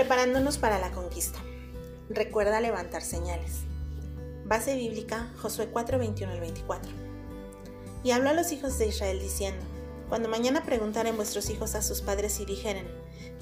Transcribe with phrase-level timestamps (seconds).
[0.00, 1.38] Preparándonos para la conquista.
[2.08, 3.64] Recuerda levantar señales.
[4.46, 6.90] Base bíblica Josué 4, 21 al 24.
[8.02, 9.62] Y habló a los hijos de Israel diciendo,
[10.08, 12.88] Cuando mañana preguntaren vuestros hijos a sus padres y dijeren,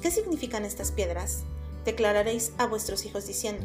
[0.03, 1.45] ¿qué significan estas piedras?
[1.85, 3.65] Declararéis a vuestros hijos diciendo,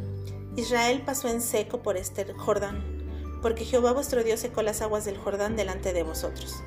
[0.55, 5.17] Israel pasó en seco por este Jordán, porque Jehová vuestro Dios secó las aguas del
[5.17, 6.57] Jordán delante de vosotros,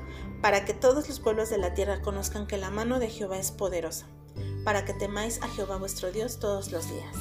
[0.41, 3.51] para que todos los pueblos de la tierra conozcan que la mano de Jehová es
[3.51, 4.07] poderosa
[4.67, 7.15] para que temáis a Jehová vuestro Dios todos los días.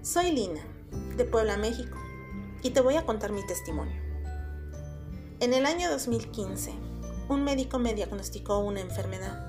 [0.00, 0.62] Soy Lina,
[1.14, 1.94] de Puebla, México,
[2.62, 4.00] y te voy a contar mi testimonio.
[5.40, 6.72] En el año 2015,
[7.28, 9.44] un médico me diagnosticó una enfermedad.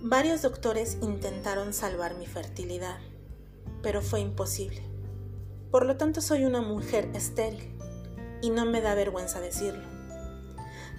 [0.00, 2.98] Varios doctores intentaron salvar mi fertilidad,
[3.82, 4.82] pero fue imposible.
[5.70, 7.76] Por lo tanto, soy una mujer estéril,
[8.40, 9.84] y no me da vergüenza decirlo.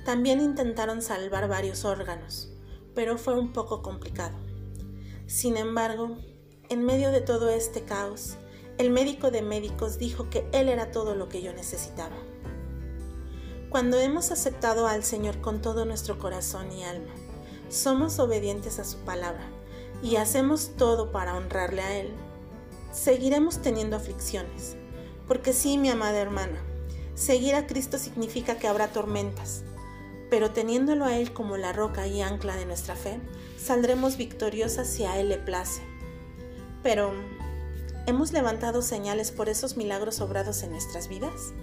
[0.05, 2.53] También intentaron salvar varios órganos,
[2.99, 4.36] pero fue un poco complicado.
[5.25, 6.17] Sin embargo,
[6.67, 8.36] en medio de todo este caos,
[8.78, 12.17] el médico de médicos dijo que Él era todo lo que yo necesitaba.
[13.69, 17.14] Cuando hemos aceptado al Señor con todo nuestro corazón y alma,
[17.69, 19.47] somos obedientes a su palabra
[20.03, 22.11] y hacemos todo para honrarle a Él,
[22.91, 24.75] seguiremos teniendo aflicciones.
[25.25, 26.61] Porque sí, mi amada hermana,
[27.16, 29.63] seguir a Cristo significa que habrá tormentas,
[30.30, 33.19] pero teniéndolo a Él como la roca y ancla de nuestra fe,
[33.58, 35.81] saldremos victoriosas si a Él le place.
[36.83, 37.13] Pero,
[38.05, 41.53] ¿hemos levantado señales por esos milagros obrados en nuestras vidas?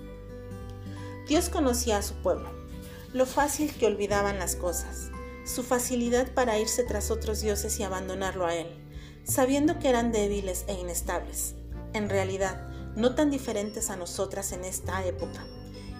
[1.28, 2.50] Dios conocía a su pueblo,
[3.12, 5.10] lo fácil que olvidaban las cosas,
[5.44, 8.68] su facilidad para irse tras otros dioses y abandonarlo a Él,
[9.24, 11.54] sabiendo que eran débiles e inestables,
[11.92, 15.44] en realidad no tan diferentes a nosotras en esta época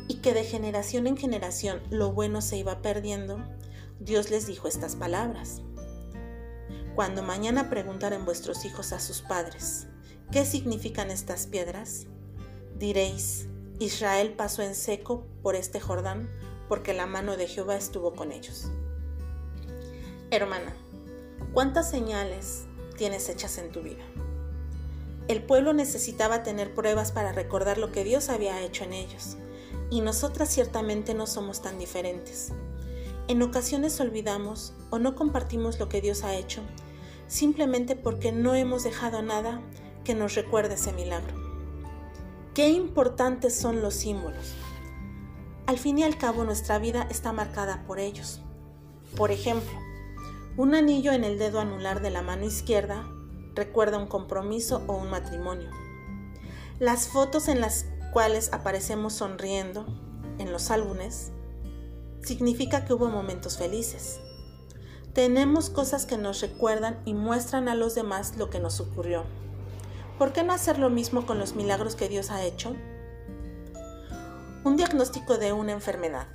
[0.09, 3.39] y que de generación en generación lo bueno se iba perdiendo,
[3.99, 5.63] Dios les dijo estas palabras.
[6.95, 9.87] Cuando mañana preguntaren vuestros hijos a sus padres,
[10.31, 12.07] ¿qué significan estas piedras?
[12.79, 13.47] Diréis,
[13.79, 16.31] Israel pasó en seco por este Jordán
[16.69, 18.71] porque la mano de Jehová estuvo con ellos.
[20.31, 20.75] Hermana,
[21.53, 22.65] ¿cuántas señales
[22.97, 24.05] tienes hechas en tu vida?
[25.29, 29.37] El pueblo necesitaba tener pruebas para recordar lo que Dios había hecho en ellos
[29.91, 32.53] y nosotras ciertamente no somos tan diferentes.
[33.29, 36.63] En ocasiones olvidamos o no compartimos lo que Dios ha hecho,
[37.27, 39.61] simplemente porque no hemos dejado nada
[40.05, 41.35] que nos recuerde ese milagro.
[42.55, 44.55] Qué importantes son los símbolos.
[45.67, 48.41] Al fin y al cabo nuestra vida está marcada por ellos.
[49.17, 49.79] Por ejemplo,
[50.57, 53.05] un anillo en el dedo anular de la mano izquierda
[53.55, 55.69] recuerda un compromiso o un matrimonio.
[56.79, 57.87] Las fotos en las
[58.17, 59.85] cuales aparecemos sonriendo
[60.39, 61.33] en los álbumes,
[62.23, 64.21] significa que hubo momentos felices.
[65.13, 69.25] Tenemos cosas que nos recuerdan y muestran a los demás lo que nos ocurrió.
[70.19, 72.75] ¿Por qué no hacer lo mismo con los milagros que Dios ha hecho?
[74.65, 76.27] Un diagnóstico de una enfermedad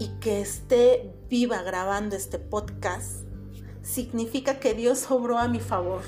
[0.00, 3.22] y que esté viva grabando este podcast
[3.82, 6.00] significa que Dios obró a mi favor.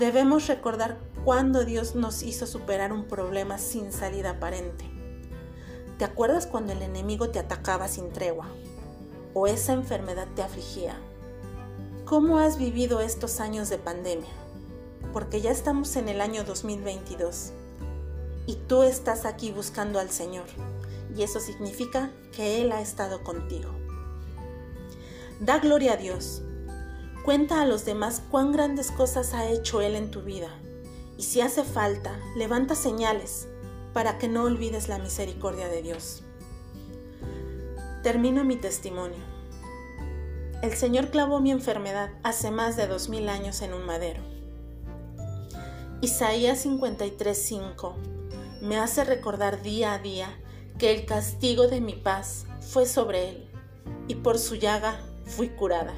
[0.00, 0.96] Debemos recordar
[1.26, 4.86] cuando Dios nos hizo superar un problema sin salida aparente.
[5.98, 8.46] ¿Te acuerdas cuando el enemigo te atacaba sin tregua?
[9.34, 10.96] ¿O esa enfermedad te afligía?
[12.06, 14.30] ¿Cómo has vivido estos años de pandemia?
[15.12, 17.52] Porque ya estamos en el año 2022
[18.46, 20.46] y tú estás aquí buscando al Señor
[21.14, 23.68] y eso significa que Él ha estado contigo.
[25.40, 26.40] Da gloria a Dios.
[27.24, 30.48] Cuenta a los demás cuán grandes cosas ha hecho Él en tu vida
[31.20, 33.46] y si hace falta, levanta señales
[33.92, 36.22] para que no olvides la misericordia de Dios.
[38.02, 39.18] Termino mi testimonio.
[40.62, 44.22] El Señor clavó mi enfermedad hace más de dos mil años en un madero.
[46.00, 47.94] Isaías 53:5
[48.62, 50.28] me hace recordar día a día
[50.78, 53.50] que el castigo de mi paz fue sobre él
[54.08, 55.92] y por su llaga fui curada.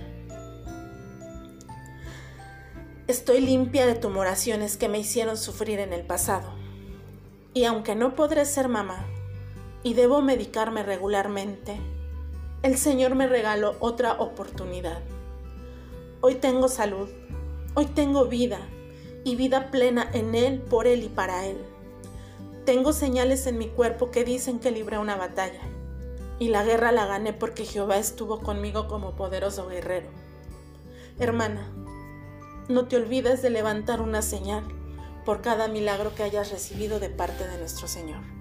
[3.08, 6.52] Estoy limpia de tumoraciones que me hicieron sufrir en el pasado.
[7.52, 9.04] Y aunque no podré ser mamá
[9.82, 11.80] y debo medicarme regularmente,
[12.62, 15.00] el Señor me regaló otra oportunidad.
[16.20, 17.08] Hoy tengo salud,
[17.74, 18.60] hoy tengo vida
[19.24, 21.58] y vida plena en Él, por Él y para Él.
[22.64, 25.62] Tengo señales en mi cuerpo que dicen que libré una batalla
[26.38, 30.08] y la guerra la gané porque Jehová estuvo conmigo como poderoso guerrero.
[31.18, 31.68] Hermana,
[32.72, 34.64] no te olvides de levantar una señal
[35.24, 38.31] por cada milagro que hayas recibido de parte de nuestro Señor.